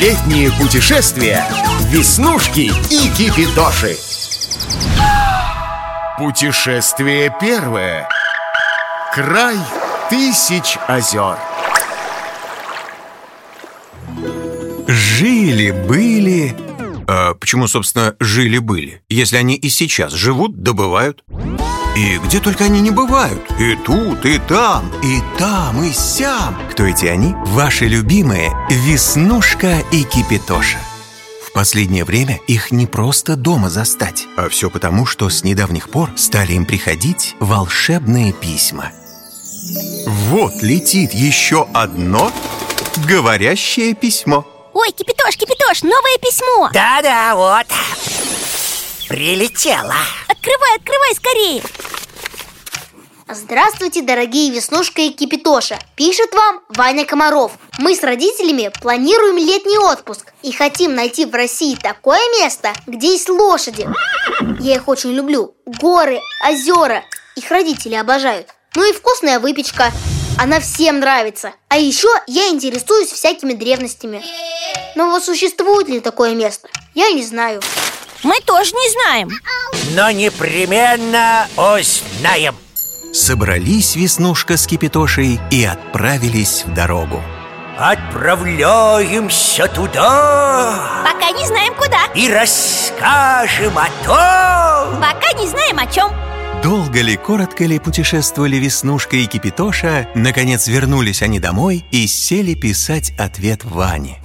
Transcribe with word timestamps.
Летние 0.00 0.50
путешествия 0.50 1.46
Веснушки 1.88 2.72
и 2.90 3.10
Кипитоши. 3.16 3.96
Путешествие 6.18 7.34
первое. 7.40 8.08
Край 9.14 9.56
тысяч 10.10 10.78
озер. 10.88 11.38
Жили-были... 14.88 16.56
А 17.06 17.34
почему, 17.34 17.68
собственно, 17.68 18.16
жили-были? 18.18 19.02
Если 19.08 19.36
они 19.36 19.54
и 19.54 19.68
сейчас 19.68 20.12
живут, 20.12 20.62
добывают 20.62 21.22
И 21.96 22.18
где 22.18 22.40
только 22.40 22.64
они 22.64 22.80
не 22.80 22.90
бывают 22.90 23.40
И 23.58 23.76
тут, 23.76 24.24
и 24.26 24.38
там, 24.38 24.90
и 25.02 25.20
там, 25.38 25.82
и 25.84 25.92
сям 25.92 26.58
Кто 26.70 26.84
эти 26.84 27.06
они? 27.06 27.34
Ваши 27.46 27.86
любимые 27.86 28.52
Веснушка 28.68 29.78
и 29.92 30.02
Кипитоша 30.02 30.78
в 31.46 31.52
последнее 31.52 32.04
время 32.04 32.40
их 32.48 32.72
не 32.72 32.88
просто 32.88 33.36
дома 33.36 33.70
застать, 33.70 34.26
а 34.36 34.48
все 34.48 34.70
потому, 34.70 35.06
что 35.06 35.30
с 35.30 35.44
недавних 35.44 35.88
пор 35.88 36.10
стали 36.16 36.54
им 36.54 36.66
приходить 36.66 37.36
волшебные 37.38 38.32
письма. 38.32 38.90
Вот 40.06 40.52
летит 40.62 41.14
еще 41.14 41.68
одно 41.72 42.32
говорящее 43.06 43.94
письмо. 43.94 44.44
Ой, 44.72 44.90
Кипятош, 44.90 45.36
Кипятош, 45.36 45.84
новое 45.84 46.18
письмо 46.20 46.70
Да-да, 46.72 47.36
вот 47.36 47.66
Прилетела 49.08 49.94
Открывай, 50.44 50.76
открывай 50.76 51.14
скорее. 51.14 51.62
Здравствуйте, 53.30 54.02
дорогие 54.02 54.50
Веснушка 54.50 55.00
и 55.00 55.08
Кипитоша. 55.08 55.78
Пишет 55.96 56.34
вам 56.34 56.60
Ваня 56.68 57.06
Комаров. 57.06 57.52
Мы 57.78 57.96
с 57.96 58.02
родителями 58.02 58.70
планируем 58.82 59.38
летний 59.38 59.78
отпуск 59.78 60.34
И 60.42 60.52
хотим 60.52 60.94
найти 60.94 61.24
в 61.24 61.34
России 61.34 61.76
такое 61.76 62.20
место, 62.38 62.74
где 62.86 63.12
есть 63.12 63.30
лошади. 63.30 63.88
Я 64.60 64.74
их 64.74 64.86
очень 64.86 65.12
люблю. 65.12 65.56
Горы, 65.64 66.20
озера. 66.46 67.04
Их 67.36 67.50
родители 67.50 67.94
обожают. 67.94 68.48
Ну 68.74 68.86
и 68.86 68.92
вкусная 68.92 69.40
выпечка. 69.40 69.92
Она 70.38 70.60
всем 70.60 71.00
нравится. 71.00 71.54
А 71.68 71.78
еще 71.78 72.08
я 72.26 72.48
интересуюсь 72.48 73.10
всякими 73.10 73.54
древностями. 73.54 74.22
Но 74.94 75.08
вот 75.08 75.24
существует 75.24 75.88
ли 75.88 76.00
такое 76.00 76.34
место? 76.34 76.68
Я 76.92 77.12
не 77.12 77.22
знаю 77.22 77.62
Мы 78.24 78.40
тоже 78.40 78.72
не 78.72 78.90
знаем. 78.92 79.30
Но 79.94 80.10
непременно 80.10 81.46
узнаем. 81.56 82.56
Собрались 83.12 83.94
Веснушка 83.96 84.56
с 84.56 84.66
Кипитошей 84.66 85.38
и 85.50 85.64
отправились 85.64 86.64
в 86.66 86.74
дорогу. 86.74 87.22
Отправляемся 87.78 89.68
туда. 89.68 91.04
Пока 91.04 91.30
не 91.32 91.46
знаем 91.46 91.74
куда. 91.74 92.06
И 92.14 92.28
расскажем 92.28 93.76
о 93.76 93.86
том. 94.04 95.00
Пока 95.00 95.32
не 95.38 95.46
знаем 95.46 95.78
о 95.78 95.86
чем 95.86 96.10
Долго 96.64 97.02
ли, 97.02 97.16
коротко 97.16 97.64
ли 97.64 97.78
путешествовали 97.78 98.56
Веснушка 98.56 99.16
и 99.16 99.26
Кипитоша, 99.26 100.08
наконец 100.14 100.66
вернулись 100.66 101.20
они 101.20 101.38
домой 101.38 101.84
и 101.90 102.06
сели 102.06 102.54
писать 102.54 103.12
ответ 103.18 103.64
Ване. 103.64 104.18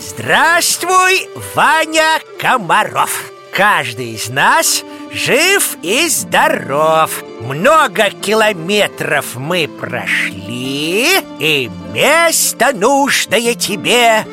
Здравствуй, 0.00 1.28
Ваня 1.54 2.20
Комаров. 2.38 3.30
Каждый 3.52 4.14
из 4.14 4.30
нас 4.30 4.82
жив 5.12 5.76
и 5.82 6.08
здоров. 6.08 7.22
Много 7.40 8.08
километров 8.08 9.34
мы 9.34 9.68
прошли 9.68 11.18
И 11.38 11.70
место 11.92 12.72
нужное 12.72 13.54
тебе 13.54 14.24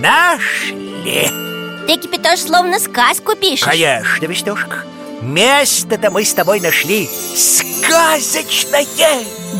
нашли. 0.00 1.28
Ты, 1.86 1.96
Кипятош, 1.98 2.40
словно 2.40 2.78
сказку 2.78 3.36
пишешь. 3.36 3.66
Конечно, 3.66 4.24
Веснушка. 4.24 4.84
Место-то 5.20 6.10
мы 6.10 6.24
с 6.24 6.32
тобой 6.32 6.60
нашли 6.60 7.06
сказочное. 7.36 8.86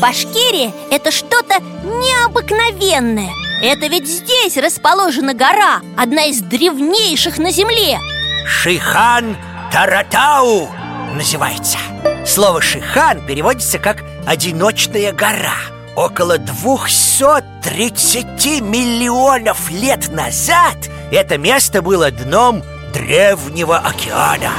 Башкирия– 0.01 0.73
это 0.89 1.11
что-то 1.11 1.59
необыкновенное 1.83 3.31
Это 3.65 3.87
ведь 3.87 4.09
здесь 4.09 4.57
расположена 4.57 5.33
гора 5.33 5.79
Одна 5.97 6.25
из 6.25 6.41
древнейших 6.41 7.37
на 7.37 7.49
земле. 7.49 7.97
Шихан 8.45 9.37
Таратау 9.71 10.67
называется. 11.15 11.77
Слово 12.25 12.61
«шихан» 12.61 13.25
переводится 13.25 13.79
как 13.79 14.03
«одиночная 14.27 15.13
гора» 15.13 15.55
Около 15.95 16.37
230 16.37 18.59
миллионов 18.59 19.71
лет 19.71 20.11
назад 20.11 20.75
это 21.09 21.37
место 21.37 21.81
было 21.81 22.11
дном 22.11 22.63
древнего 22.93 23.77
океана 23.77 24.51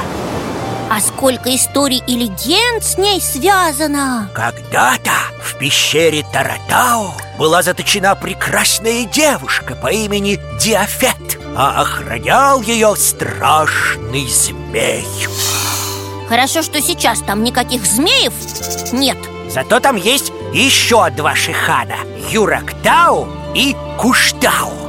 А 0.87 0.99
сколько 0.99 1.53
историй 1.55 2.03
и 2.05 2.15
легенд 2.15 2.83
с 2.83 2.97
ней 2.97 3.19
связано? 3.19 4.29
Когда-то 4.35 5.11
в 5.41 5.57
пещере 5.57 6.23
Таратау 6.31 7.11
была 7.39 7.63
заточена 7.63 8.15
прекрасная 8.15 9.05
девушка 9.05 9.75
по 9.75 9.91
имени 9.91 10.39
Диафет 10.61 11.39
А 11.55 11.81
охранял 11.81 12.61
ее 12.61 12.95
страшный 12.95 14.27
змей. 14.27 15.07
Хорошо, 16.29 16.61
что 16.61 16.79
сейчас 16.81 17.19
там 17.21 17.43
никаких 17.43 17.83
змеев 17.85 18.33
нет. 18.93 19.17
Зато 19.49 19.79
там 19.79 19.95
есть 19.95 20.31
еще 20.53 21.09
два 21.11 21.35
шихана 21.35 21.97
Юрактау 22.31 23.27
и 23.55 23.75
Куштау 23.97 24.84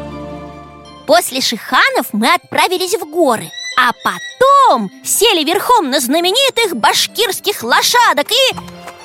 После 1.06 1.40
Шиханов 1.40 2.08
мы 2.12 2.32
отправились 2.32 2.94
в 2.94 3.08
горы 3.08 3.50
А 3.78 3.92
потом 3.92 4.90
сели 5.04 5.44
верхом 5.44 5.90
на 5.90 6.00
знаменитых 6.00 6.76
башкирских 6.76 7.62
лошадок 7.62 8.26
и... 8.30 8.56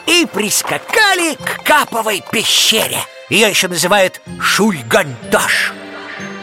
И 0.07 0.25
прискакали 0.25 1.35
к 1.35 1.63
Каповой 1.63 2.23
пещере. 2.31 2.97
Ее 3.29 3.49
еще 3.49 3.67
называют 3.67 4.19
Шульганташ 4.41 5.73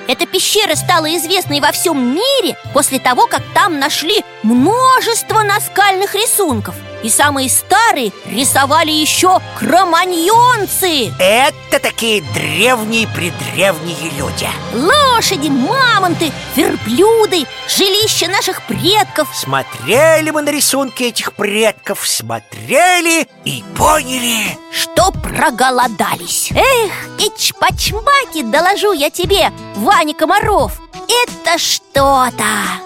Эта 0.06 0.26
пещера 0.26 0.76
стала 0.76 1.14
известной 1.16 1.60
во 1.60 1.72
всем 1.72 2.14
мире 2.14 2.56
После 2.72 3.00
того, 3.00 3.26
как 3.26 3.42
там 3.52 3.80
нашли 3.80 4.24
множество 4.44 5.42
наскальных 5.42 6.14
рисунков. 6.14 6.76
И 7.02 7.08
самые 7.08 7.48
старые 7.48 8.12
рисовали 8.26 8.90
еще 8.90 9.40
кроманьонцы. 9.58 11.12
Это 11.18 11.57
такие 11.70 12.22
древние-предревние 12.34 14.10
люди. 14.16 14.48
Лошади, 14.72 15.48
мамонты, 15.48 16.32
верблюды, 16.56 17.46
жилища 17.68 18.28
наших 18.28 18.62
предков. 18.62 19.28
Смотрели 19.34 20.30
мы 20.30 20.42
на 20.42 20.50
рисунки 20.50 21.04
этих 21.04 21.32
предков 21.34 22.06
Смотрели 22.06 23.28
и 23.44 23.62
поняли 23.76 24.58
Что 24.72 25.10
проголодались. 25.10 26.50
Эх, 26.52 26.92
ичпачмаки, 27.18 28.42
доложу 28.42 28.92
я 28.92 29.10
тебе, 29.10 29.52
Ваня 29.76 30.14
Комаров. 30.14 30.80
Это 31.08 31.58
что-то. 31.58 32.44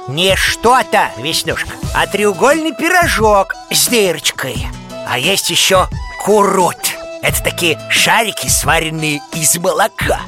Не 0.09 0.37
что-то, 0.37 1.10
Веснушка, 1.19 1.70
а 1.94 2.06
треугольный 2.06 2.75
пирожок 2.75 3.54
с 3.70 3.88
дырочкой. 3.88 4.66
А 5.09 5.19
есть 5.19 5.50
еще 5.50 5.88
курут 6.25 6.81
Это 7.22 7.40
такие 7.40 7.78
шарики, 7.88 8.48
сваренные 8.48 9.22
из 9.32 9.56
молока. 9.56 10.20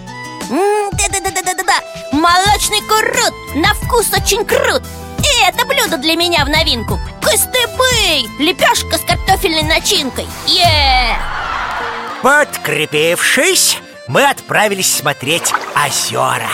Да-да-да-да-да-да 0.92 1.74
Молочный 2.12 2.80
курут, 2.82 3.56
на 3.56 3.74
вкус 3.74 4.12
очень 4.12 4.44
крут. 4.44 4.82
И 5.18 5.44
это 5.48 5.66
блюдо 5.66 5.96
для 5.96 6.14
меня 6.14 6.44
в 6.44 6.48
новинку. 6.48 7.00
Кыстыбый, 7.20 8.28
лепешка 8.38 8.96
с 8.96 9.00
картофельной 9.00 9.64
начинкой. 9.64 10.26
Е! 10.46 11.16
Подкрепившись, 12.22 13.78
мы 14.06 14.24
отправились 14.28 14.94
смотреть 14.94 15.52
озера. 15.74 16.48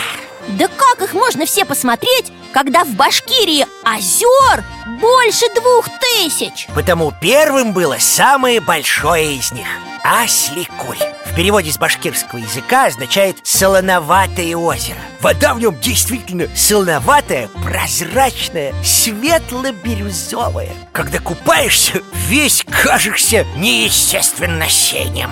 Да 0.47 0.67
как 0.67 1.01
их 1.01 1.13
можно 1.13 1.45
все 1.45 1.65
посмотреть, 1.65 2.31
когда 2.51 2.83
в 2.83 2.89
Башкирии 2.95 3.67
озер 3.83 4.63
больше 4.99 5.45
двух 5.53 5.87
тысяч? 5.99 6.67
Потому 6.73 7.13
первым 7.21 7.73
было 7.73 7.97
самое 7.99 8.59
большое 8.59 9.35
из 9.35 9.51
них– 9.51 9.67
Асликуль 10.03 10.97
В 11.25 11.35
переводе 11.35 11.71
с 11.71 11.77
башкирского 11.77 12.39
языка 12.39 12.85
означает 12.85 13.37
«солоноватое 13.43 14.55
озеро» 14.55 14.97
Вода 15.21 15.53
в 15.53 15.59
нем 15.59 15.79
действительно 15.79 16.47
солоноватая, 16.55 17.47
прозрачная, 17.63 18.73
светло-бирюзовая. 18.83 20.69
Когда 20.91 21.19
купаешься, 21.19 22.01
весь 22.27 22.65
кажешься 22.83 23.45
неестественно 23.55 24.67
синим 24.67 25.29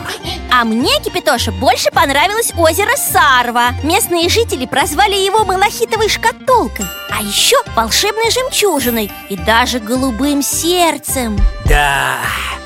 А 0.51 0.63
мне, 0.63 0.99
Кипятоша, 1.03 1.51
больше 1.51 1.89
понравилось 1.89 2.53
озеро 2.55 2.95
Сарва. 2.95 3.71
Местные 3.81 4.29
жители 4.29 4.67
прозвали 4.67 5.15
его 5.15 5.43
малахитовой 5.43 6.09
шкатулкой 6.09 6.85
А 7.09 7.23
еще 7.23 7.55
волшебной 7.75 8.29
жемчужиной 8.29 9.11
И 9.29 9.35
даже 9.35 9.79
голубым 9.79 10.43
сердцем 10.43 11.39
Да, 11.65 12.17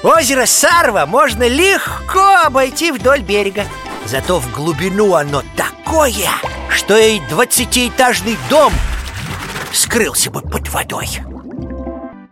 озеро 0.03 0.45
Сарва 0.45 1.05
можно 1.05 1.47
легко 1.47 2.45
обойти 2.45 2.91
вдоль 2.91 3.21
берега. 3.21 3.65
Зато 4.05 4.39
в 4.39 4.51
глубину 4.51 5.15
оно 5.15 5.43
такое, 5.55 6.29
что 6.69 6.97
и 6.97 7.19
двадцатиэтажный 7.21 8.37
дом 8.49 8.73
скрылся 9.71 10.29
бы 10.29 10.41
под 10.41 10.69
водой. 10.69 11.07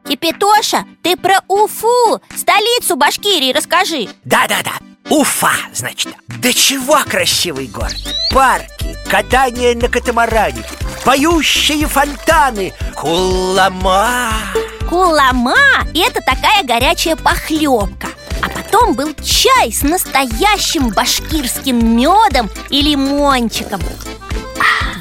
Кипитоша, 0.08 0.86
ты 1.02 1.16
про 1.16 1.40
Уфу, 1.48 2.22
столицу 2.36 2.98
Башкирии 2.98 3.54
расскажи. 3.54 4.10
Да-да-да, 4.26 4.74
Уфа, 5.10 5.54
значит. 5.74 6.14
Да 6.28 6.52
чего 6.52 7.00
красивый 7.08 7.68
город. 7.68 7.96
Парки, 8.32 8.98
катание 9.10 9.76
на 9.76 9.90
катамаране 9.90 10.64
Поющие 11.04 11.86
фонтаны 11.88 12.74
Кулама 12.96 14.32
Кулама– 14.92 15.56
это 15.96 16.20
такая 16.20 16.64
горячая 16.66 17.16
похлебка. 17.16 18.10
А 18.42 18.50
потом 18.50 18.94
был 18.94 19.14
чай 19.24 19.72
с 19.72 19.84
настоящим 19.84 20.90
башкирским 20.90 21.96
медом 21.96 22.50
и 22.70 22.82
лимончиком. 22.82 23.80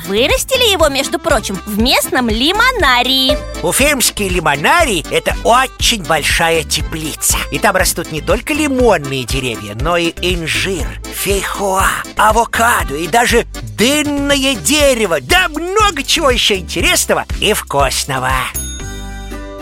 Вырастили 0.06 0.70
его, 0.70 0.88
между 0.88 1.18
прочим, 1.18 1.60
в 1.66 1.80
местном 1.80 2.28
лимонарии 2.28 3.36
Уфимский 3.64 4.28
лимонарий– 4.28 5.04
это 5.10 5.34
очень 5.42 6.04
большая 6.04 6.62
теплица. 6.62 7.38
И 7.50 7.58
там 7.58 7.74
растут 7.74 8.12
не 8.12 8.20
только 8.20 8.54
лимонные 8.54 9.24
деревья, 9.24 9.74
но 9.74 9.96
и 9.96 10.10
инжир, 10.22 10.86
фейхоа, 11.12 11.88
авокадо 12.16 12.94
и 12.94 13.08
даже 13.08 13.44
дынное 13.76 14.54
дерево. 14.54 15.20
Да 15.20 15.48
много 15.48 16.04
чего 16.04 16.30
еще 16.30 16.58
интересного 16.58 17.26
и 17.40 17.52
вкусного 17.54 18.30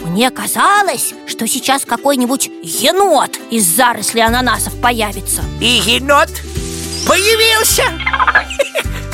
Мне 0.08 0.31
казалось, 0.31 1.12
что 1.26 1.46
сейчас 1.46 1.84
какой-нибудь 1.84 2.50
енот 2.62 3.38
из 3.50 3.64
зарослей 3.66 4.25
ананасов 4.25 4.75
появится. 4.81 5.43
И 5.60 5.66
енот 5.66 6.31
появился! 7.06 7.84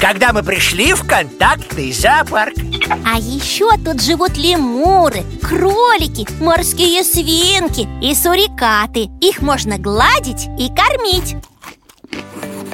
Когда 0.00 0.32
мы 0.32 0.42
пришли 0.42 0.92
в 0.92 1.04
контактный 1.06 1.90
зоопарк. 1.92 2.54
А 3.04 3.18
еще 3.18 3.70
тут 3.84 4.02
живут 4.02 4.36
лемуры, 4.36 5.24
кролики, 5.42 6.28
морские 6.40 7.02
свинки 7.02 7.88
и 8.00 8.14
сурикаты. 8.14 9.08
Их 9.20 9.42
можно 9.42 9.78
гладить 9.78 10.46
и 10.58 10.68
кормить. 10.68 11.36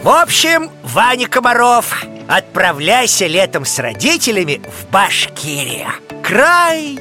В 0.02 0.08
общем, 0.08 0.70
Ваня 0.82 1.26
Комаров, 1.26 2.05
отправляйся 2.28 3.26
летом 3.26 3.64
с 3.64 3.78
родителями 3.78 4.61
в 4.64 4.90
Башкирию. 4.90 5.88
Край 6.23 6.99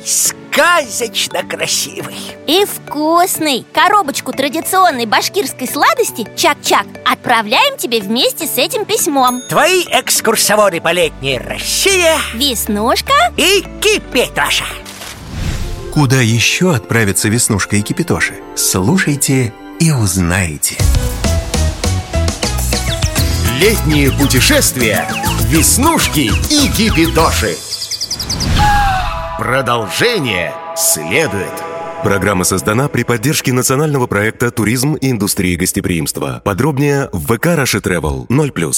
сказочно 0.52 1.44
красивый. 1.44 2.18
И 2.48 2.66
вкусный. 2.66 3.66
Коробочку 3.74 4.34
традиционной 4.34 5.06
башкирской 5.06 5.68
сладости 5.68 6.28
Чак-Чак 6.36 6.86
Отправляем 7.06 7.78
тебе 7.78 8.02
вместе 8.02 8.46
с 8.46 8.58
этим 8.58 8.86
письмом. 8.86 9.42
Твои 9.50 9.84
экскурсоводы 9.84 10.82
по 10.82 10.92
летней 10.92 11.38
России. 11.38 12.06
Веснушка. 12.36 13.14
И 13.38 13.64
Кипитоша. 13.82 14.66
Куда 15.94 16.22
еще 16.22 16.74
отправится 16.74 17.30
Веснушка 17.30 17.78
и 17.78 17.82
Кипитоши? 17.82 18.36
Слушайте 18.56 19.54
и 19.80 19.92
узнаете. 19.92 20.78
Летние 23.60 24.12
путешествия 24.12 25.10
Веснушки 25.50 26.32
и 26.50 26.68
Кипитоши 26.70 27.58
Продолжение 29.40 30.54
следует 30.76 31.54
Программа 32.04 32.46
создана 32.46 32.88
при 32.88 33.04
поддержке 33.04 33.52
национального 33.52 34.08
проекта 34.08 34.52
«Туризм 34.52 34.96
и 34.96 35.12
индустрия 35.12 35.58
гостеприимства». 35.58 36.42
Подробнее 36.46 37.10
в 37.12 37.36
ВК 37.36 37.48
«Раши 37.48 37.80
Travel 37.80 38.28
0+. 38.28 38.74